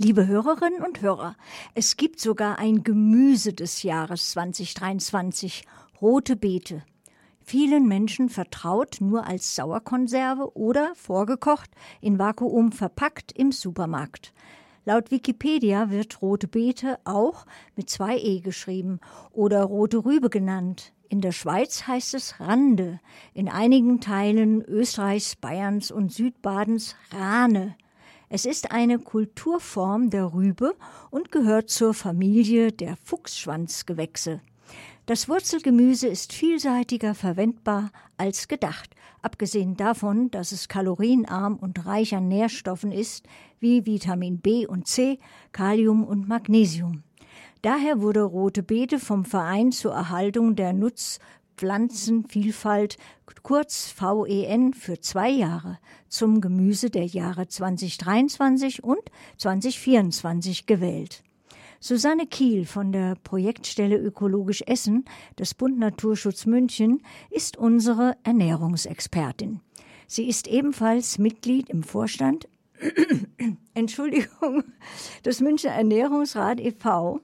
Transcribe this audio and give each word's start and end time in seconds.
Liebe 0.00 0.28
Hörerinnen 0.28 0.84
und 0.84 1.02
Hörer, 1.02 1.34
es 1.74 1.96
gibt 1.96 2.20
sogar 2.20 2.60
ein 2.60 2.84
Gemüse 2.84 3.52
des 3.52 3.82
Jahres 3.82 4.30
2023, 4.30 5.64
rote 6.00 6.36
Beete. 6.36 6.84
Vielen 7.40 7.88
Menschen 7.88 8.28
vertraut 8.28 8.98
nur 9.00 9.26
als 9.26 9.56
Sauerkonserve 9.56 10.56
oder 10.56 10.92
vorgekocht 10.94 11.70
in 12.00 12.16
Vakuum 12.16 12.70
verpackt 12.70 13.32
im 13.32 13.50
Supermarkt. 13.50 14.32
Laut 14.84 15.10
Wikipedia 15.10 15.90
wird 15.90 16.22
rote 16.22 16.46
Beete 16.46 17.00
auch 17.02 17.44
mit 17.74 17.90
zwei 17.90 18.18
E 18.18 18.38
geschrieben 18.38 19.00
oder 19.32 19.64
rote 19.64 20.04
Rübe 20.04 20.30
genannt. 20.30 20.92
In 21.08 21.20
der 21.22 21.32
Schweiz 21.32 21.88
heißt 21.88 22.14
es 22.14 22.38
Rande, 22.38 23.00
in 23.34 23.48
einigen 23.48 24.00
Teilen 24.00 24.62
Österreichs, 24.62 25.34
Bayerns 25.34 25.90
und 25.90 26.12
Südbadens 26.12 26.94
Rane. 27.10 27.74
Es 28.30 28.44
ist 28.44 28.72
eine 28.72 28.98
Kulturform 28.98 30.10
der 30.10 30.34
Rübe 30.34 30.74
und 31.10 31.32
gehört 31.32 31.70
zur 31.70 31.94
Familie 31.94 32.72
der 32.72 32.96
Fuchsschwanzgewächse. 33.02 34.40
Das 35.06 35.30
Wurzelgemüse 35.30 36.08
ist 36.08 36.34
vielseitiger 36.34 37.14
verwendbar 37.14 37.90
als 38.18 38.46
gedacht, 38.46 38.94
abgesehen 39.22 39.78
davon, 39.78 40.30
dass 40.30 40.52
es 40.52 40.68
kalorienarm 40.68 41.56
und 41.56 41.86
reich 41.86 42.14
an 42.14 42.28
Nährstoffen 42.28 42.92
ist, 42.92 43.26
wie 43.60 43.86
Vitamin 43.86 44.40
B 44.40 44.66
und 44.66 44.86
C, 44.86 45.18
Kalium 45.52 46.04
und 46.04 46.28
Magnesium. 46.28 47.04
Daher 47.62 48.02
wurde 48.02 48.22
Rote 48.22 48.62
Beete 48.62 49.00
vom 49.00 49.24
Verein 49.24 49.72
zur 49.72 49.92
Erhaltung 49.92 50.54
der 50.54 50.74
Nutz 50.74 51.18
Pflanzenvielfalt, 51.58 52.96
kurz 53.42 53.92
VEN, 53.98 54.72
für 54.72 55.00
zwei 55.00 55.28
Jahre 55.28 55.78
zum 56.08 56.40
Gemüse 56.40 56.88
der 56.88 57.04
Jahre 57.04 57.48
2023 57.48 58.84
und 58.84 59.02
2024 59.36 60.66
gewählt. 60.66 61.22
Susanne 61.80 62.26
Kiel 62.26 62.64
von 62.64 62.92
der 62.92 63.16
Projektstelle 63.16 63.98
Ökologisch 63.98 64.62
Essen 64.66 65.04
des 65.38 65.54
Bund 65.54 65.78
Naturschutz 65.78 66.46
München 66.46 67.02
ist 67.30 67.56
unsere 67.56 68.16
Ernährungsexpertin. 68.22 69.60
Sie 70.06 70.28
ist 70.28 70.48
ebenfalls 70.48 71.18
Mitglied 71.18 71.68
im 71.68 71.82
Vorstand 71.82 72.48
Entschuldigung, 73.74 74.64
des 75.24 75.40
Münchner 75.40 75.72
Ernährungsrat 75.72 76.60
e.V. 76.60 77.20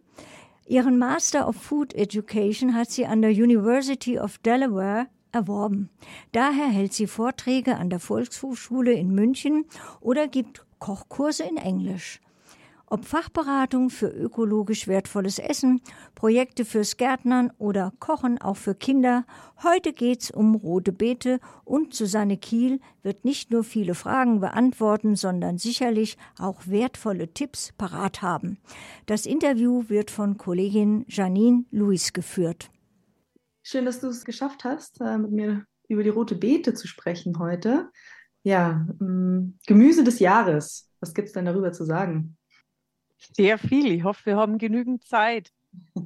Ihren 0.66 0.98
Master 0.98 1.46
of 1.46 1.56
Food 1.56 1.94
Education 1.94 2.74
hat 2.74 2.90
sie 2.90 3.04
an 3.04 3.20
der 3.20 3.32
University 3.32 4.18
of 4.18 4.38
Delaware 4.38 5.08
erworben. 5.30 5.90
Daher 6.32 6.68
hält 6.68 6.94
sie 6.94 7.06
Vorträge 7.06 7.76
an 7.76 7.90
der 7.90 8.00
Volkshochschule 8.00 8.92
in 8.92 9.14
München 9.14 9.66
oder 10.00 10.26
gibt 10.26 10.64
Kochkurse 10.78 11.42
in 11.44 11.58
Englisch. 11.58 12.20
Ob 12.86 13.06
Fachberatung 13.06 13.88
für 13.88 14.08
ökologisch 14.08 14.86
wertvolles 14.86 15.38
Essen, 15.38 15.80
Projekte 16.14 16.64
fürs 16.66 16.98
Gärtnern 16.98 17.50
oder 17.58 17.92
Kochen 17.98 18.38
auch 18.41 18.58
für 18.58 18.74
Kinder, 18.74 19.24
heute 19.62 19.94
geht's 19.94 20.30
um 20.30 20.54
rote 20.54 20.92
Beete 20.92 21.41
und 21.64 21.94
Susanne 21.94 22.36
Kiel 22.36 22.80
wird 23.02 23.24
nicht 23.24 23.50
nur 23.50 23.64
viele 23.64 23.94
Fragen 23.94 24.41
beantworten, 24.41 25.16
sondern 25.16 25.56
sicherlich 25.56 26.18
auch 26.38 26.66
wertvolle 26.66 27.32
Tipps 27.32 27.72
parat 27.78 28.20
haben. 28.20 28.58
Das 29.06 29.24
Interview 29.24 29.84
wird 29.88 30.10
von 30.10 30.36
Kollegin 30.36 31.06
Janine 31.08 31.64
Luis 31.70 32.12
geführt. 32.12 32.70
Schön, 33.62 33.86
dass 33.86 34.00
du 34.00 34.08
es 34.08 34.26
geschafft 34.26 34.64
hast, 34.64 35.00
äh, 35.00 35.16
mit 35.16 35.32
mir 35.32 35.64
über 35.88 36.02
die 36.02 36.10
rote 36.10 36.34
Beete 36.34 36.74
zu 36.74 36.86
sprechen 36.86 37.38
heute. 37.38 37.91
Ja, 38.42 38.86
mm, 38.98 39.58
Gemüse 39.66 40.04
des 40.04 40.19
Jahres. 40.19 40.91
Was 41.00 41.14
gibt 41.14 41.28
es 41.28 41.32
denn 41.32 41.46
darüber 41.46 41.72
zu 41.72 41.84
sagen? 41.84 42.36
Sehr 43.33 43.58
viel. 43.58 43.92
Ich 43.92 44.05
hoffe, 44.05 44.27
wir 44.27 44.36
haben 44.36 44.58
genügend 44.58 45.05
Zeit. 45.05 45.50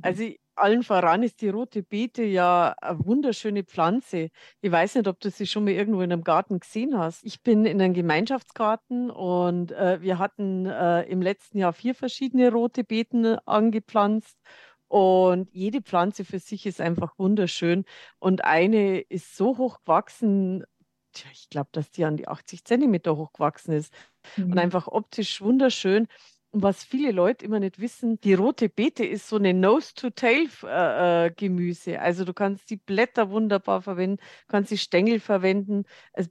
Also 0.02 0.24
allen 0.58 0.82
voran 0.82 1.22
ist 1.22 1.40
die 1.40 1.48
rote 1.48 1.82
Beete 1.82 2.22
ja 2.22 2.74
eine 2.80 3.04
wunderschöne 3.04 3.64
Pflanze. 3.64 4.30
Ich 4.60 4.72
weiß 4.72 4.96
nicht, 4.96 5.06
ob 5.06 5.20
du 5.20 5.30
sie 5.30 5.46
schon 5.46 5.64
mal 5.64 5.72
irgendwo 5.72 6.00
in 6.02 6.12
einem 6.12 6.24
Garten 6.24 6.60
gesehen 6.60 6.98
hast. 6.98 7.24
Ich 7.24 7.42
bin 7.42 7.64
in 7.64 7.80
einem 7.80 7.94
Gemeinschaftsgarten 7.94 9.10
und 9.10 9.72
äh, 9.72 10.00
wir 10.02 10.18
hatten 10.18 10.66
äh, 10.66 11.02
im 11.02 11.22
letzten 11.22 11.58
Jahr 11.58 11.72
vier 11.72 11.94
verschiedene 11.94 12.50
rote 12.50 12.84
Beeten 12.84 13.38
angepflanzt. 13.46 14.38
Und 14.88 15.50
jede 15.52 15.82
Pflanze 15.82 16.24
für 16.24 16.38
sich 16.38 16.64
ist 16.64 16.80
einfach 16.80 17.18
wunderschön. 17.18 17.84
Und 18.18 18.44
eine 18.44 19.00
ist 19.00 19.36
so 19.36 19.58
hoch 19.58 19.80
gewachsen, 19.80 20.64
ich 21.32 21.50
glaube, 21.50 21.68
dass 21.72 21.90
die 21.90 22.04
an 22.04 22.16
die 22.16 22.28
80 22.28 22.64
Zentimeter 22.64 23.16
hoch 23.16 23.32
gewachsen 23.32 23.72
ist. 23.72 23.92
Mhm. 24.36 24.52
Und 24.52 24.58
einfach 24.58 24.88
optisch 24.88 25.40
wunderschön. 25.40 26.06
Und 26.50 26.62
was 26.62 26.82
viele 26.82 27.12
Leute 27.12 27.44
immer 27.44 27.60
nicht 27.60 27.78
wissen, 27.78 28.18
die 28.20 28.32
rote 28.32 28.70
Beete 28.70 29.04
ist 29.04 29.28
so 29.28 29.36
eine 29.36 29.52
Nose-to-Tail-Gemüse. 29.52 31.90
Äh, 31.90 31.94
äh 31.94 31.98
also 31.98 32.24
du 32.24 32.32
kannst 32.32 32.70
die 32.70 32.78
Blätter 32.78 33.28
wunderbar 33.30 33.82
verwenden, 33.82 34.16
kannst 34.48 34.70
die 34.70 34.78
Stängel 34.78 35.20
verwenden, 35.20 35.84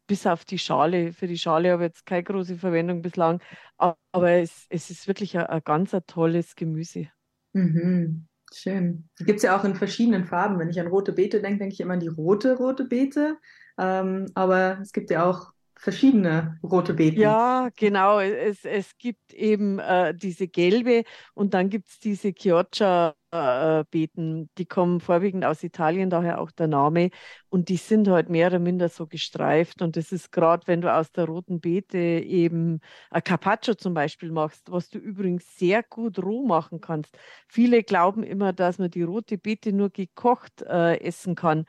bis 0.07 0.25
auf 0.25 0.43
die 0.43 0.57
Schale. 0.57 1.13
Für 1.13 1.27
die 1.27 1.37
Schale 1.37 1.71
habe 1.71 1.83
ich 1.83 1.89
jetzt 1.89 2.07
keine 2.07 2.23
große 2.23 2.55
Verwendung 2.55 3.03
bislang, 3.03 3.43
aber 3.77 4.31
es, 4.31 4.65
es 4.69 4.89
ist 4.89 5.07
wirklich 5.07 5.37
ein, 5.37 5.45
ein 5.45 5.61
ganz 5.63 5.93
ein 5.93 6.01
tolles 6.07 6.55
Gemüse. 6.55 7.09
Mhm. 7.53 8.27
Schön. 8.51 9.07
Gibt 9.19 9.37
es 9.37 9.43
ja 9.43 9.55
auch 9.59 9.65
in 9.65 9.75
verschiedenen 9.75 10.25
Farben. 10.25 10.57
Wenn 10.57 10.69
ich 10.69 10.79
an 10.79 10.87
rote 10.87 11.13
Beete 11.13 11.41
denke, 11.41 11.59
denke 11.59 11.73
ich 11.73 11.81
immer 11.81 11.93
an 11.93 11.99
die 11.99 12.07
rote 12.07 12.57
rote 12.57 12.85
Beete. 12.85 13.37
Ähm, 13.77 14.31
aber 14.33 14.79
es 14.81 14.93
gibt 14.93 15.11
ja 15.11 15.29
auch 15.29 15.51
verschiedene 15.79 16.59
rote 16.63 16.93
Beeten. 16.93 17.21
Ja, 17.21 17.69
genau. 17.75 18.19
Es, 18.19 18.65
es 18.65 18.97
gibt 18.97 19.33
eben 19.33 19.79
äh, 19.79 20.13
diese 20.15 20.47
gelbe 20.47 21.03
und 21.33 21.53
dann 21.53 21.69
gibt 21.69 21.89
es 21.89 21.99
diese 21.99 22.33
Chioggia-Beeten. 22.33 24.49
die 24.57 24.65
kommen 24.65 24.99
vorwiegend 24.99 25.45
aus 25.45 25.63
Italien, 25.63 26.09
daher 26.09 26.41
auch 26.41 26.51
der 26.51 26.67
Name. 26.67 27.09
Und 27.49 27.69
die 27.69 27.77
sind 27.77 28.07
halt 28.07 28.29
mehr 28.29 28.47
oder 28.47 28.59
minder 28.59 28.89
so 28.89 29.07
gestreift. 29.07 29.81
Und 29.81 29.95
das 29.97 30.11
ist 30.11 30.31
gerade, 30.31 30.67
wenn 30.67 30.81
du 30.81 30.93
aus 30.93 31.11
der 31.11 31.25
roten 31.25 31.59
Beete 31.59 31.97
eben 31.97 32.79
ein 33.09 33.23
Carpaccio 33.23 33.75
zum 33.75 33.93
Beispiel 33.93 34.31
machst, 34.31 34.71
was 34.71 34.89
du 34.89 34.97
übrigens 34.97 35.57
sehr 35.57 35.83
gut 35.83 36.19
roh 36.19 36.45
machen 36.45 36.81
kannst. 36.81 37.17
Viele 37.47 37.83
glauben 37.83 38.23
immer, 38.23 38.53
dass 38.53 38.79
man 38.79 38.89
die 38.89 39.03
rote 39.03 39.37
Beete 39.37 39.73
nur 39.73 39.89
gekocht 39.89 40.61
äh, 40.63 40.99
essen 41.01 41.35
kann. 41.35 41.65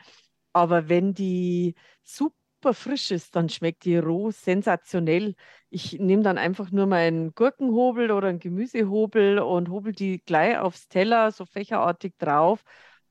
Aber 0.52 0.88
wenn 0.88 1.14
die 1.14 1.74
super 2.02 2.37
super 2.60 2.74
frisch 2.74 3.10
ist, 3.10 3.36
dann 3.36 3.48
schmeckt 3.48 3.84
die 3.84 3.96
roh 3.98 4.30
sensationell. 4.30 5.34
Ich 5.70 5.92
nehme 5.98 6.22
dann 6.22 6.38
einfach 6.38 6.70
nur 6.70 6.86
meinen 6.86 7.34
Gurkenhobel 7.34 8.10
oder 8.10 8.28
einen 8.28 8.40
Gemüsehobel 8.40 9.38
und 9.38 9.68
hobel 9.70 9.92
die 9.92 10.20
gleich 10.24 10.58
aufs 10.58 10.88
Teller, 10.88 11.30
so 11.32 11.46
fächerartig 11.46 12.14
drauf. 12.18 12.64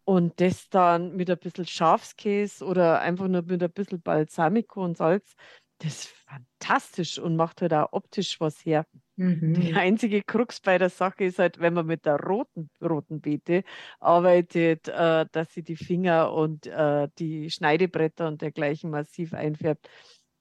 Und 0.06 0.40
das 0.42 0.70
dann 0.70 1.16
mit 1.16 1.30
ein 1.30 1.38
bisschen 1.38 1.66
Schafskäse 1.66 2.66
oder 2.66 3.02
einfach 3.02 3.28
nur 3.28 3.42
mit 3.44 3.62
ein 3.64 3.72
bisschen 3.72 4.02
Balsamico 4.02 4.84
und 4.84 4.98
Salz 4.98 5.36
das 5.80 6.06
ist 6.06 6.08
fantastisch 6.28 7.20
und 7.20 7.36
macht 7.36 7.62
halt 7.62 7.74
auch 7.74 7.90
optisch 7.94 8.40
was 8.40 8.66
her. 8.66 8.86
Mhm. 9.18 9.54
Die 9.56 9.74
einzige 9.74 10.22
Krux 10.22 10.60
bei 10.62 10.78
der 10.78 10.90
Sache 10.92 11.24
ist 11.26 11.40
halt, 11.40 11.60
wenn 11.60 11.74
man 11.74 11.88
mit 11.88 12.06
der 12.06 12.18
roten, 12.20 12.70
roten 12.82 13.22
Beete 13.22 13.64
arbeitet, 14.00 14.88
äh, 14.88 15.26
dass 15.32 15.52
sie 15.54 15.64
die 15.64 15.76
Finger 15.76 16.32
und 16.32 16.68
äh, 16.68 17.08
die 17.18 17.50
Schneidebretter 17.50 18.28
und 18.28 18.42
dergleichen 18.44 18.92
massiv 18.92 19.34
einfärbt. 19.34 19.90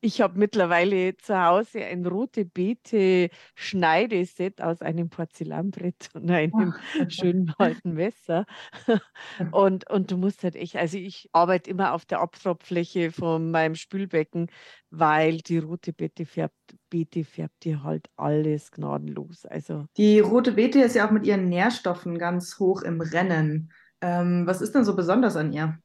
Ich 0.06 0.20
habe 0.20 0.38
mittlerweile 0.38 1.16
zu 1.16 1.36
Hause 1.36 1.80
ein 1.84 2.06
rote 2.06 2.44
Beete 2.44 3.28
Schneideset 3.56 4.62
aus 4.62 4.80
einem 4.80 5.08
Porzellanbrett 5.10 6.10
und 6.14 6.30
einem 6.30 6.74
schönen 7.08 7.52
alten 7.58 7.94
Messer. 7.94 8.46
Und, 9.50 9.90
und 9.90 10.12
du 10.12 10.16
musst 10.16 10.44
halt 10.44 10.54
echt, 10.54 10.76
also 10.76 10.96
ich 10.96 11.28
arbeite 11.32 11.70
immer 11.70 11.92
auf 11.92 12.04
der 12.04 12.20
Abtropffläche 12.20 13.10
von 13.10 13.50
meinem 13.50 13.74
Spülbecken, 13.74 14.46
weil 14.90 15.38
die 15.38 15.58
rote 15.58 15.92
Beete 15.92 16.24
färbt, 16.24 16.54
Beete 16.88 17.24
färbt 17.24 17.64
dir 17.64 17.82
halt 17.82 18.08
alles 18.16 18.70
gnadenlos. 18.70 19.44
Also 19.44 19.86
die 19.96 20.20
rote 20.20 20.52
Beete 20.52 20.82
ist 20.82 20.94
ja 20.94 21.08
auch 21.08 21.10
mit 21.10 21.26
ihren 21.26 21.48
Nährstoffen 21.48 22.16
ganz 22.16 22.60
hoch 22.60 22.82
im 22.82 23.00
Rennen. 23.00 23.72
Ähm, 24.00 24.46
was 24.46 24.60
ist 24.60 24.72
denn 24.72 24.84
so 24.84 24.94
besonders 24.94 25.34
an 25.34 25.52
ihr? 25.52 25.78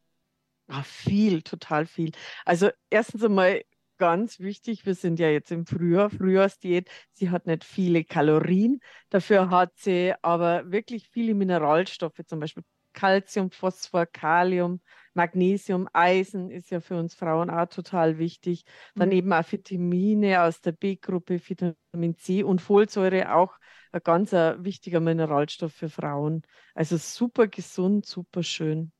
Ach, 0.68 0.86
viel, 0.86 1.42
total 1.42 1.86
viel. 1.86 2.12
Also 2.46 2.70
erstens 2.90 3.24
einmal 3.24 3.62
ganz 4.02 4.40
wichtig, 4.40 4.88
wir 4.88 4.96
sind 4.96 5.20
ja 5.20 5.30
jetzt 5.30 5.52
im 5.52 5.68
Frühjahr, 5.68 6.10
Frühjahrsdiät, 6.10 6.90
sie 7.14 7.30
hat 7.30 7.46
nicht 7.46 7.64
viele 7.64 8.04
Kalorien, 8.04 8.80
dafür 9.12 9.52
hat 9.52 9.74
sie 9.78 10.16
aber 10.24 10.72
wirklich 10.72 11.08
viele 11.10 11.36
Mineralstoffe, 11.36 12.20
zum 12.26 12.40
Beispiel 12.40 12.64
Calcium, 12.94 13.52
Phosphor, 13.52 14.08
Kalium, 14.08 14.82
Magnesium, 15.14 15.88
Eisen 15.94 16.50
ist 16.50 16.72
ja 16.72 16.80
für 16.80 16.98
uns 16.98 17.14
Frauen 17.14 17.52
auch 17.52 17.68
total 17.68 18.18
wichtig. 18.18 18.64
Dann 18.96 19.10
mhm. 19.10 19.16
eben 19.16 19.34
auch 19.34 19.52
Vitamine 19.52 20.42
aus 20.42 20.62
der 20.62 20.72
B-Gruppe, 20.72 21.40
Vitamin 21.48 22.18
C 22.18 22.42
und 22.42 22.60
Folsäure 22.60 23.36
auch 23.36 23.54
ein 23.92 24.02
ganz 24.04 24.32
wichtiger 24.32 25.00
Mineralstoff 25.00 25.74
für 25.74 25.90
Frauen. 25.90 26.42
Also 26.74 26.98
super 26.98 27.48
gesund, 27.48 28.08
super 28.08 28.42
schön. 28.42 28.92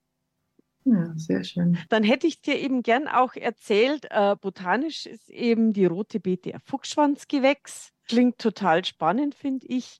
Ja, 0.84 1.14
sehr 1.16 1.44
schön. 1.44 1.78
Dann 1.90 2.04
hätte 2.04 2.26
ich 2.28 2.42
dir 2.42 2.58
eben 2.58 2.82
gern 2.82 3.08
auch 3.08 3.36
erzählt, 3.36 4.08
äh, 4.10 4.36
botanisch 4.40 5.06
ist 5.06 5.30
eben 5.30 5.74
die 5.74 5.86
rote 5.86 6.20
Beete 6.20 6.54
Fuchsschwanzgewächs. 6.66 7.92
Klingt 8.08 8.40
total 8.40 8.84
spannend, 8.84 9.36
finde 9.36 9.68
ich. 9.68 10.00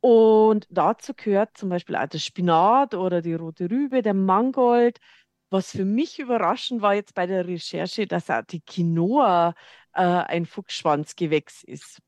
Und 0.00 0.66
dazu 0.70 1.12
gehört 1.14 1.56
zum 1.56 1.68
Beispiel 1.68 1.96
auch 1.96 2.06
das 2.06 2.24
Spinat 2.24 2.94
oder 2.94 3.20
die 3.20 3.34
rote 3.34 3.70
Rübe, 3.70 4.02
der 4.02 4.14
Mangold. 4.14 4.98
Was 5.50 5.70
für 5.72 5.84
mich 5.84 6.18
überraschend 6.18 6.82
war 6.82 6.94
jetzt 6.94 7.14
bei 7.14 7.26
der 7.26 7.46
Recherche, 7.46 8.06
dass 8.06 8.30
auch 8.30 8.42
die 8.42 8.60
Quinoa 8.60 9.54
äh, 9.94 10.02
ein 10.02 10.46
Fuchsschwanzgewächs 10.46 11.62
ist. 11.64 12.00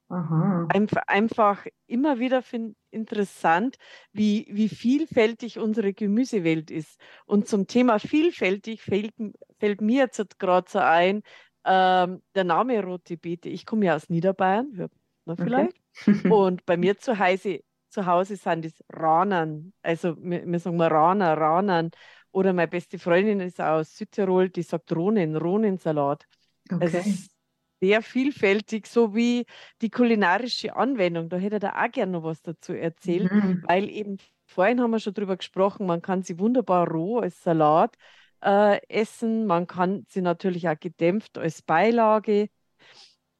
Einf 0.68 0.92
einfach 1.06 1.66
immer 1.86 2.18
wieder 2.18 2.42
find, 2.42 2.76
interessant, 2.90 3.76
wie, 4.12 4.46
wie 4.50 4.68
vielfältig 4.68 5.58
unsere 5.58 5.92
Gemüsewelt 5.92 6.70
ist. 6.70 7.00
Und 7.26 7.48
zum 7.48 7.66
Thema 7.66 7.98
vielfältig 7.98 8.82
fällt, 8.82 9.14
fällt 9.58 9.80
mir 9.80 10.04
jetzt 10.04 10.38
gerade 10.38 10.70
so 10.70 10.78
ein, 10.78 11.22
ähm, 11.64 12.22
der 12.34 12.44
Name 12.44 12.82
Rote 12.82 13.16
Beete. 13.16 13.48
Ich 13.48 13.66
komme 13.66 13.86
ja 13.86 13.96
aus 13.96 14.08
Niederbayern, 14.08 14.72
hört 14.76 14.92
man 15.24 15.36
vielleicht. 15.36 15.76
Okay. 16.06 16.28
Und 16.32 16.64
bei 16.66 16.76
mir 16.76 16.96
zu 16.98 17.18
Hause, 17.18 17.60
zu 17.88 18.06
Hause 18.06 18.36
sind 18.36 18.64
es 18.64 18.84
Ranern. 18.88 19.72
Also 19.82 20.16
wir, 20.18 20.46
wir 20.46 20.58
sagen 20.58 20.76
mal 20.76 20.88
Raner, 20.88 21.36
Ranern. 21.36 21.90
Oder 22.32 22.52
meine 22.52 22.68
beste 22.68 22.98
Freundin 22.98 23.40
ist 23.40 23.60
aus 23.60 23.96
Südtirol, 23.96 24.50
die 24.50 24.62
sagt 24.62 24.94
Ronen, 24.94 25.36
Ronensalat. 25.36 26.26
Okay. 26.70 26.86
Ist 26.86 27.39
sehr 27.80 28.02
vielfältig, 28.02 28.86
so 28.86 29.14
wie 29.14 29.46
die 29.80 29.90
kulinarische 29.90 30.76
Anwendung. 30.76 31.28
Da 31.28 31.36
hätte 31.38 31.56
er 31.56 31.60
da 31.60 31.82
auch 31.82 31.90
gerne 31.90 32.12
noch 32.12 32.24
was 32.24 32.42
dazu 32.42 32.72
erzählt, 32.72 33.32
mhm. 33.32 33.64
weil 33.66 33.88
eben 33.88 34.18
vorhin 34.46 34.80
haben 34.80 34.90
wir 34.90 35.00
schon 35.00 35.14
drüber 35.14 35.36
gesprochen, 35.36 35.86
man 35.86 36.02
kann 36.02 36.22
sie 36.22 36.38
wunderbar 36.38 36.88
roh 36.88 37.18
als 37.18 37.42
Salat 37.42 37.96
äh, 38.42 38.80
essen, 38.88 39.46
man 39.46 39.66
kann 39.66 40.04
sie 40.08 40.20
natürlich 40.22 40.68
auch 40.68 40.78
gedämpft 40.78 41.38
als 41.38 41.62
Beilage. 41.62 42.48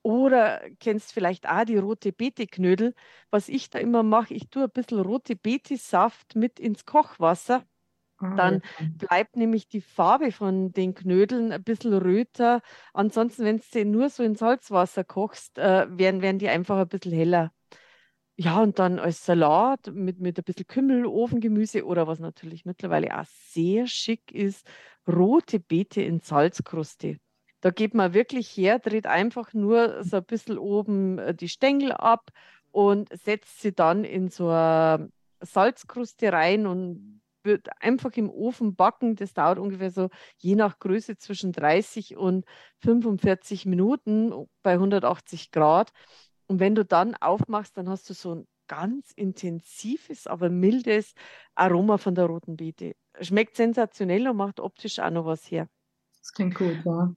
Oder 0.02 0.62
kennst 0.78 1.12
vielleicht 1.12 1.46
auch 1.46 1.64
die 1.64 1.76
rote 1.76 2.10
Beete-Knödel. 2.10 2.94
Was 3.30 3.50
ich 3.50 3.68
da 3.68 3.78
immer 3.78 4.02
mache, 4.02 4.32
ich 4.32 4.48
tue 4.48 4.64
ein 4.64 4.70
bisschen 4.70 5.00
rote 5.00 5.36
Beete-Saft 5.36 6.36
mit 6.36 6.58
ins 6.58 6.86
Kochwasser 6.86 7.64
Dann 8.20 8.62
bleibt 8.98 9.36
nämlich 9.36 9.68
die 9.68 9.80
Farbe 9.80 10.32
von 10.32 10.72
den 10.72 10.94
Knödeln 10.94 11.52
ein 11.52 11.62
bisschen 11.62 11.94
röter. 11.94 12.60
Ansonsten, 12.92 13.44
wenn 13.44 13.56
du 13.58 13.62
sie 13.62 13.84
nur 13.84 14.10
so 14.10 14.22
in 14.22 14.34
Salzwasser 14.34 15.04
kochst, 15.04 15.58
äh, 15.58 15.86
werden, 15.88 16.22
werden 16.22 16.38
die 16.38 16.48
einfach 16.48 16.78
ein 16.78 16.88
bisschen 16.88 17.12
heller. 17.12 17.52
Ja, 18.36 18.62
und 18.62 18.78
dann 18.78 18.98
als 18.98 19.26
Salat 19.26 19.88
mit, 19.92 20.18
mit 20.18 20.38
ein 20.38 20.44
bisschen 20.44 20.66
Kümmel, 20.66 21.04
Ofengemüse 21.04 21.84
oder 21.84 22.06
was 22.06 22.20
natürlich 22.20 22.64
mittlerweile 22.64 23.20
auch 23.20 23.26
sehr 23.26 23.86
schick 23.86 24.32
ist, 24.32 24.66
rote 25.06 25.60
Beete 25.60 26.00
in 26.00 26.20
Salzkruste. 26.20 27.18
Da 27.60 27.70
geht 27.70 27.92
man 27.92 28.14
wirklich 28.14 28.48
her, 28.56 28.78
dreht 28.78 29.06
einfach 29.06 29.52
nur 29.52 30.02
so 30.04 30.16
ein 30.16 30.24
bisschen 30.24 30.56
oben 30.56 31.18
äh, 31.18 31.34
die 31.34 31.50
Stängel 31.50 31.92
ab 31.92 32.30
und 32.70 33.10
setzt 33.12 33.60
sie 33.60 33.74
dann 33.74 34.04
in 34.04 34.28
so 34.28 34.48
eine 34.48 35.10
Salzkruste 35.40 36.32
rein 36.32 36.66
und 36.66 37.19
einfach 37.80 38.12
im 38.16 38.30
Ofen 38.30 38.76
backen. 38.76 39.16
Das 39.16 39.32
dauert 39.32 39.58
ungefähr 39.58 39.90
so 39.90 40.08
je 40.38 40.54
nach 40.54 40.78
Größe 40.78 41.16
zwischen 41.16 41.52
30 41.52 42.16
und 42.16 42.44
45 42.78 43.66
Minuten 43.66 44.32
bei 44.62 44.74
180 44.74 45.50
Grad. 45.50 45.92
Und 46.46 46.60
wenn 46.60 46.74
du 46.74 46.84
dann 46.84 47.14
aufmachst, 47.14 47.76
dann 47.76 47.88
hast 47.88 48.08
du 48.10 48.14
so 48.14 48.34
ein 48.34 48.46
ganz 48.66 49.10
intensives, 49.16 50.26
aber 50.26 50.48
mildes 50.48 51.14
Aroma 51.56 51.98
von 51.98 52.14
der 52.14 52.26
roten 52.26 52.56
Beete. 52.56 52.94
Schmeckt 53.20 53.56
sensationell 53.56 54.28
und 54.28 54.36
macht 54.36 54.60
optisch 54.60 55.00
auch 55.00 55.10
noch 55.10 55.26
was 55.26 55.50
her. 55.50 55.68
Das 56.20 56.32
klingt 56.32 56.54
gut, 56.54 56.76
ja. 56.84 57.14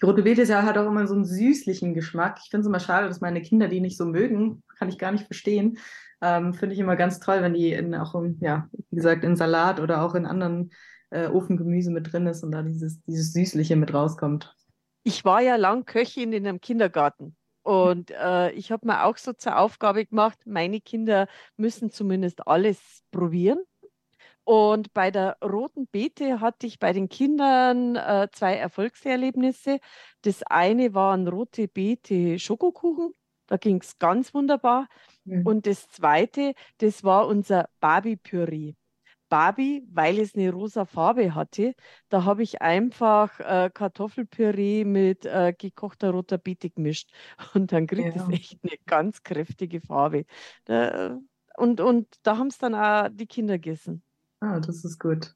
Die 0.00 0.06
rote 0.06 0.22
Beete 0.22 0.62
hat 0.62 0.78
auch 0.78 0.86
immer 0.86 1.06
so 1.06 1.14
einen 1.14 1.24
süßlichen 1.24 1.94
Geschmack. 1.94 2.40
Ich 2.42 2.50
finde 2.50 2.62
es 2.62 2.66
immer 2.66 2.80
schade, 2.80 3.06
dass 3.06 3.20
meine 3.20 3.42
Kinder 3.42 3.68
die 3.68 3.80
nicht 3.80 3.96
so 3.96 4.06
mögen. 4.06 4.62
Kann 4.78 4.88
ich 4.88 4.98
gar 4.98 5.12
nicht 5.12 5.26
verstehen. 5.26 5.78
Ähm, 6.20 6.54
Finde 6.54 6.74
ich 6.74 6.80
immer 6.80 6.96
ganz 6.96 7.20
toll, 7.20 7.42
wenn 7.42 7.54
die 7.54 7.72
in, 7.72 7.94
auch, 7.94 8.14
im, 8.14 8.38
ja, 8.40 8.68
wie 8.90 8.96
gesagt, 8.96 9.24
in 9.24 9.36
Salat 9.36 9.80
oder 9.80 10.02
auch 10.02 10.14
in 10.14 10.26
anderen 10.26 10.70
äh, 11.10 11.26
Ofengemüse 11.26 11.90
mit 11.90 12.12
drin 12.12 12.26
ist 12.26 12.42
und 12.42 12.52
da 12.52 12.62
dieses, 12.62 13.02
dieses 13.02 13.32
Süßliche 13.32 13.76
mit 13.76 13.94
rauskommt. 13.94 14.54
Ich 15.04 15.24
war 15.24 15.40
ja 15.40 15.56
lang 15.56 15.84
Köchin 15.84 16.32
in 16.32 16.46
einem 16.46 16.60
Kindergarten. 16.60 17.36
Und 17.62 18.10
äh, 18.12 18.50
ich 18.52 18.72
habe 18.72 18.86
mir 18.86 19.04
auch 19.04 19.16
so 19.16 19.32
zur 19.32 19.58
Aufgabe 19.58 20.06
gemacht, 20.06 20.38
meine 20.46 20.80
Kinder 20.80 21.28
müssen 21.56 21.90
zumindest 21.90 22.46
alles 22.46 23.02
probieren. 23.10 23.58
Und 24.44 24.94
bei 24.94 25.10
der 25.10 25.36
roten 25.44 25.86
Beete 25.88 26.40
hatte 26.40 26.66
ich 26.66 26.78
bei 26.78 26.94
den 26.94 27.10
Kindern 27.10 27.96
äh, 27.96 28.28
zwei 28.32 28.54
Erfolgserlebnisse. 28.54 29.80
Das 30.22 30.42
eine 30.44 30.94
waren 30.94 31.28
rote 31.28 31.68
Beete 31.68 32.38
Schokokuchen. 32.38 33.12
Da 33.48 33.56
ging 33.56 33.80
es 33.80 33.98
ganz 33.98 34.32
wunderbar. 34.32 34.88
Mhm. 35.24 35.44
Und 35.44 35.66
das 35.66 35.88
zweite, 35.88 36.54
das 36.78 37.02
war 37.02 37.26
unser 37.26 37.68
Barbie-Püree. 37.80 38.74
Barbie, 39.28 39.86
weil 39.90 40.18
es 40.18 40.34
eine 40.34 40.52
rosa 40.52 40.84
Farbe 40.84 41.34
hatte, 41.34 41.74
da 42.08 42.24
habe 42.24 42.42
ich 42.42 42.62
einfach 42.62 43.38
äh, 43.40 43.70
Kartoffelpüree 43.72 44.84
mit 44.84 45.26
äh, 45.26 45.52
gekochter 45.56 46.10
roter 46.10 46.38
Beete 46.38 46.70
gemischt. 46.70 47.10
Und 47.54 47.72
dann 47.72 47.86
kriegt 47.86 48.16
ja. 48.16 48.22
es 48.22 48.28
echt 48.30 48.58
eine 48.62 48.76
ganz 48.86 49.22
kräftige 49.22 49.80
Farbe. 49.80 50.24
Da, 50.64 51.18
und, 51.56 51.80
und 51.80 52.06
da 52.22 52.38
haben 52.38 52.46
es 52.46 52.58
dann 52.58 52.74
auch 52.74 53.08
die 53.10 53.26
Kinder 53.26 53.58
gegessen. 53.58 54.04
Ah, 54.38 54.60
das 54.60 54.84
ist 54.84 55.00
gut. 55.00 55.34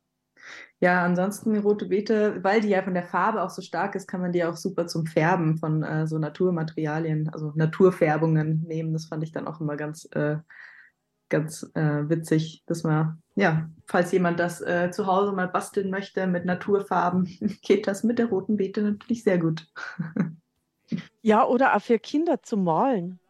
Ja, 0.81 1.05
ansonsten 1.05 1.57
rote 1.59 1.87
Beete, 1.87 2.43
weil 2.43 2.61
die 2.61 2.71
ja 2.71 2.83
von 2.83 2.95
der 2.95 3.05
Farbe 3.05 3.43
auch 3.43 3.51
so 3.51 3.63
stark 3.63 3.95
ist, 3.95 4.09
kann 4.09 4.21
man 4.21 4.33
die 4.33 4.45
auch 4.45 4.57
super 4.57 4.89
zum 4.89 5.07
Färben 5.07 5.57
von 5.59 5.83
äh, 5.83 6.07
so 6.07 6.19
Naturmaterialien, 6.19 7.29
also 7.29 7.53
Naturfärbungen 7.55 8.65
nehmen. 8.67 8.93
Das 8.93 9.07
fand 9.07 9.23
ich 9.23 9.31
dann 9.31 9.47
auch 9.47 9.61
immer 9.61 9.77
ganz, 9.77 10.09
äh, 10.13 10.39
ganz 11.29 11.71
äh, 11.75 12.09
witzig, 12.09 12.65
dass 12.67 12.83
man, 12.83 13.23
ja, 13.37 13.71
falls 13.87 14.11
jemand 14.11 14.41
das 14.41 14.61
äh, 14.61 14.91
zu 14.91 15.07
Hause 15.07 15.33
mal 15.33 15.49
basteln 15.49 15.89
möchte 15.89 16.27
mit 16.27 16.45
Naturfarben, 16.45 17.25
geht 17.63 17.87
das 17.87 18.03
mit 18.03 18.19
der 18.19 18.27
roten 18.27 18.57
Beete 18.57 18.83
natürlich 18.83 19.23
sehr 19.23 19.39
gut. 19.39 19.69
ja, 21.23 21.47
oder 21.47 21.77
auch 21.77 21.83
für 21.83 22.01
Kinder 22.01 22.43
zu 22.43 22.57
malen. 22.57 23.21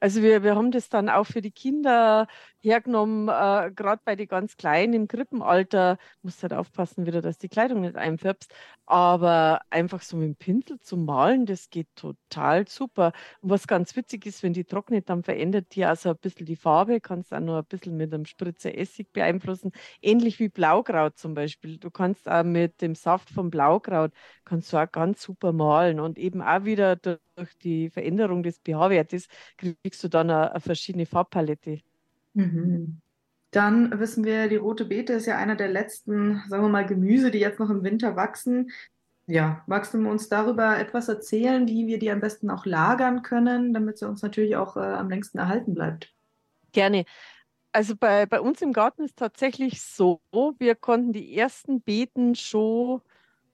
Also 0.00 0.22
wir, 0.22 0.42
wir 0.42 0.56
haben 0.56 0.72
das 0.72 0.88
dann 0.88 1.08
auch 1.08 1.24
für 1.24 1.40
die 1.40 1.50
Kinder 1.50 2.26
hergenommen, 2.66 3.28
äh, 3.28 3.70
gerade 3.74 4.02
bei 4.04 4.16
den 4.16 4.28
ganz 4.28 4.56
Kleinen 4.56 4.92
im 4.92 5.08
Krippenalter. 5.08 5.98
Musst 6.22 6.42
halt 6.42 6.52
aufpassen 6.52 7.06
wieder, 7.06 7.22
dass 7.22 7.38
die 7.38 7.48
Kleidung 7.48 7.80
nicht 7.80 7.96
einfärbst. 7.96 8.52
Aber 8.84 9.62
einfach 9.70 10.02
so 10.02 10.16
mit 10.16 10.26
dem 10.28 10.36
Pinsel 10.36 10.78
zu 10.80 10.96
malen, 10.96 11.46
das 11.46 11.70
geht 11.70 11.88
total 11.96 12.68
super. 12.68 13.12
Und 13.40 13.50
was 13.50 13.66
ganz 13.66 13.96
witzig 13.96 14.26
ist, 14.26 14.42
wenn 14.42 14.52
die 14.52 14.64
trocknet, 14.64 15.08
dann 15.08 15.22
verändert 15.22 15.74
die 15.74 15.84
also 15.84 16.10
ein 16.10 16.18
bisschen 16.18 16.46
die 16.46 16.56
Farbe. 16.56 17.00
Kannst 17.00 17.32
auch 17.32 17.40
noch 17.40 17.58
ein 17.58 17.64
bisschen 17.66 17.96
mit 17.96 18.12
einem 18.12 18.26
Spritzer 18.26 18.76
Essig 18.76 19.12
beeinflussen. 19.12 19.72
Ähnlich 20.02 20.38
wie 20.38 20.48
Blaukraut 20.48 21.18
zum 21.18 21.34
Beispiel. 21.34 21.78
Du 21.78 21.90
kannst 21.90 22.28
auch 22.28 22.44
mit 22.44 22.80
dem 22.82 22.94
Saft 22.94 23.30
vom 23.30 23.50
Blaukraut, 23.50 24.12
kannst 24.44 24.72
du 24.72 24.76
auch 24.78 24.90
ganz 24.90 25.22
super 25.22 25.52
malen. 25.52 26.00
Und 26.00 26.18
eben 26.18 26.42
auch 26.42 26.64
wieder 26.64 26.96
durch 26.96 27.18
die 27.62 27.90
Veränderung 27.90 28.42
des 28.42 28.58
pH-Wertes 28.58 29.28
kriegst 29.56 30.02
du 30.04 30.08
dann 30.08 30.30
eine, 30.30 30.50
eine 30.52 30.60
verschiedene 30.60 31.06
Farbpalette. 31.06 31.80
Mhm. 32.36 33.00
Dann 33.50 33.98
wissen 33.98 34.24
wir, 34.24 34.48
die 34.48 34.56
rote 34.56 34.84
Beete 34.84 35.14
ist 35.14 35.26
ja 35.26 35.38
einer 35.38 35.56
der 35.56 35.68
letzten, 35.68 36.42
sagen 36.48 36.62
wir 36.62 36.68
mal, 36.68 36.86
Gemüse, 36.86 37.30
die 37.30 37.38
jetzt 37.38 37.58
noch 37.58 37.70
im 37.70 37.82
Winter 37.82 38.14
wachsen. 38.14 38.70
Ja, 39.26 39.64
magst 39.66 39.94
du 39.94 40.08
uns 40.08 40.28
darüber 40.28 40.78
etwas 40.78 41.08
erzählen, 41.08 41.66
wie 41.66 41.86
wir 41.86 41.98
die 41.98 42.10
am 42.10 42.20
besten 42.20 42.50
auch 42.50 42.66
lagern 42.66 43.22
können, 43.22 43.72
damit 43.72 43.98
sie 43.98 44.06
uns 44.06 44.22
natürlich 44.22 44.56
auch 44.56 44.76
äh, 44.76 44.80
am 44.80 45.08
längsten 45.08 45.38
erhalten 45.38 45.74
bleibt? 45.74 46.12
Gerne. 46.72 47.06
Also 47.72 47.96
bei, 47.96 48.26
bei 48.26 48.40
uns 48.40 48.60
im 48.62 48.72
Garten 48.72 49.04
ist 49.04 49.16
tatsächlich 49.16 49.82
so, 49.82 50.20
wir 50.58 50.74
konnten 50.74 51.12
die 51.12 51.36
ersten 51.36 51.80
Beeten 51.80 52.34
schon 52.34 53.00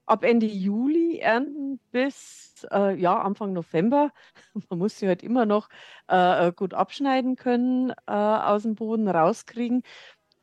ab 0.05 0.23
Ende 0.23 0.45
Juli 0.45 1.19
ernten 1.19 1.79
bis 1.91 2.65
äh, 2.71 2.95
ja, 2.99 3.19
Anfang 3.21 3.53
November. 3.53 4.11
Man 4.69 4.79
muss 4.79 4.99
sie 4.99 5.07
halt 5.07 5.23
immer 5.23 5.45
noch 5.45 5.69
äh, 6.07 6.51
gut 6.51 6.73
abschneiden 6.73 7.35
können, 7.35 7.91
äh, 8.07 8.11
aus 8.11 8.63
dem 8.63 8.75
Boden 8.75 9.07
rauskriegen. 9.07 9.83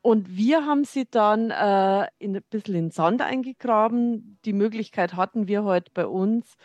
Und 0.01 0.35
wir 0.35 0.65
haben 0.65 0.83
sie 0.83 1.05
dann 1.09 1.51
äh, 1.51 2.07
in, 2.17 2.35
ein 2.35 2.43
bisschen 2.49 2.75
in 2.75 2.91
Sand 2.91 3.21
eingegraben. 3.21 4.39
Die 4.45 4.53
Möglichkeit 4.53 5.13
hatten 5.15 5.47
wir 5.47 5.63
heute 5.63 5.91
bei 5.93 6.07
uns 6.07 6.55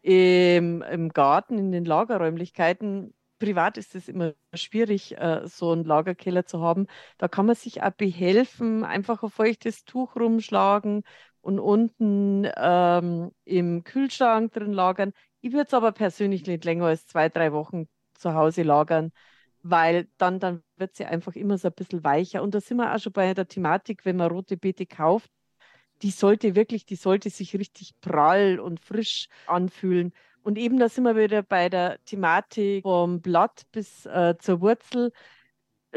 im, 0.00 0.82
im 0.82 1.10
Garten, 1.10 1.58
in 1.58 1.72
den 1.72 1.84
Lagerräumlichkeiten. 1.84 3.12
Privat 3.38 3.76
ist 3.76 3.94
es 3.94 4.08
immer 4.08 4.32
schwierig, 4.54 5.18
äh, 5.18 5.46
so 5.46 5.72
einen 5.72 5.84
Lagerkeller 5.84 6.46
zu 6.46 6.62
haben. 6.62 6.86
Da 7.18 7.28
kann 7.28 7.44
man 7.44 7.54
sich 7.54 7.82
auch 7.82 7.90
behelfen, 7.90 8.82
einfach 8.82 9.22
ein 9.22 9.30
feuchtes 9.30 9.84
Tuch 9.84 10.16
rumschlagen 10.16 11.02
und 11.46 11.60
unten 11.60 12.50
ähm, 12.56 13.30
im 13.44 13.84
Kühlschrank 13.84 14.52
drin 14.52 14.72
lagern. 14.72 15.12
Ich 15.40 15.52
würde 15.52 15.66
es 15.68 15.74
aber 15.74 15.92
persönlich 15.92 16.44
nicht 16.44 16.64
länger 16.64 16.86
als 16.86 17.06
zwei, 17.06 17.28
drei 17.28 17.52
Wochen 17.52 17.86
zu 18.14 18.34
Hause 18.34 18.64
lagern, 18.64 19.12
weil 19.62 20.08
dann, 20.18 20.40
dann 20.40 20.64
wird 20.76 20.96
sie 20.96 21.04
einfach 21.04 21.36
immer 21.36 21.56
so 21.56 21.68
ein 21.68 21.74
bisschen 21.74 22.02
weicher. 22.02 22.42
Und 22.42 22.52
da 22.52 22.60
sind 22.60 22.78
wir 22.78 22.92
auch 22.92 22.98
schon 22.98 23.12
bei 23.12 23.32
der 23.32 23.46
Thematik, 23.46 24.04
wenn 24.04 24.16
man 24.16 24.32
rote 24.32 24.56
Beete 24.56 24.86
kauft, 24.86 25.30
die 26.02 26.10
sollte 26.10 26.56
wirklich, 26.56 26.84
die 26.84 26.96
sollte 26.96 27.30
sich 27.30 27.56
richtig 27.56 27.92
prall 28.00 28.58
und 28.58 28.80
frisch 28.80 29.28
anfühlen. 29.46 30.12
Und 30.42 30.58
eben 30.58 30.80
da 30.80 30.88
sind 30.88 31.04
wir 31.04 31.16
wieder 31.16 31.44
bei 31.44 31.68
der 31.68 32.04
Thematik 32.06 32.82
vom 32.82 33.20
Blatt 33.20 33.62
bis 33.70 34.04
äh, 34.06 34.34
zur 34.40 34.60
Wurzel. 34.60 35.12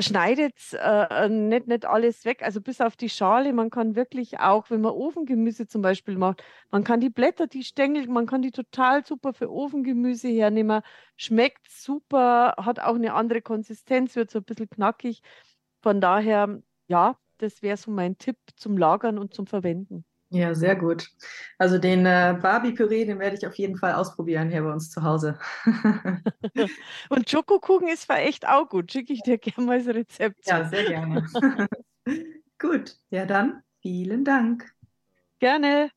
Schneidet 0.02 0.56
äh, 0.74 1.30
nicht, 1.30 1.68
nicht 1.68 1.86
alles 1.86 2.26
weg, 2.26 2.42
also 2.44 2.62
bis 2.62 2.82
auf 2.82 2.96
die 2.96 3.10
Schale. 3.10 3.54
Man 3.54 3.70
kann 3.70 3.96
wirklich 3.96 4.40
auch, 4.40 4.70
wenn 4.70 4.82
man 4.82 4.94
Ofengemüse 4.94 5.68
zum 5.68 5.82
Beispiel 5.82 6.18
macht, 6.18 6.44
man 6.72 6.84
kann 6.84 7.00
die 7.00 7.10
Blätter, 7.10 7.48
die 7.48 7.64
Stängel, 7.64 8.08
man 8.08 8.26
kann 8.26 8.42
die 8.42 8.52
total 8.52 9.06
super 9.06 9.34
für 9.34 9.52
Ofengemüse 9.52 10.28
hernehmen. 10.30 10.82
Schmeckt 11.18 11.70
super, 11.70 12.56
hat 12.58 12.80
auch 12.80 12.96
eine 12.96 13.14
andere 13.14 13.42
Konsistenz, 13.42 14.16
wird 14.16 14.32
so 14.32 14.40
ein 14.40 14.46
bisschen 14.46 14.70
knackig. 14.70 15.22
Von 15.82 16.02
daher, 16.02 16.62
ja, 16.88 17.18
das 17.38 17.62
wäre 17.62 17.78
so 17.78 17.92
mein 17.92 18.18
Tipp 18.18 18.38
zum 18.56 18.78
Lagern 18.78 19.18
und 19.18 19.34
zum 19.34 19.48
Verwenden. 19.48 20.06
Ja, 20.32 20.54
sehr 20.54 20.76
gut. 20.76 21.08
Also 21.58 21.80
den 21.80 22.06
äh, 22.06 22.38
Barbie-Püree, 22.40 23.06
den 23.06 23.20
werde 23.20 23.36
ich 23.36 23.48
auf 23.48 23.56
jeden 23.56 23.78
Fall 23.78 23.94
ausprobieren 23.94 24.50
hier 24.52 24.62
bei 24.62 24.72
uns 24.72 24.92
zu 24.92 25.02
Hause. 25.04 25.40
Und 27.10 27.30
Schokokuchen 27.30 27.88
ist 27.88 28.04
zwar 28.04 28.20
echt 28.20 28.48
auch 28.48 28.70
gut. 28.70 28.92
Schicke 28.92 29.14
ich 29.14 29.24
dir 29.24 29.40
gerne 29.40 29.66
mal 29.66 29.84
das 29.84 29.94
Rezept. 29.94 30.46
Ja, 30.46 30.64
sehr 30.66 30.84
gerne. 30.84 31.26
gut. 32.60 32.96
Ja, 33.10 33.26
dann 33.26 33.64
vielen 33.82 34.24
Dank. 34.24 34.72
Gerne. 35.40 35.90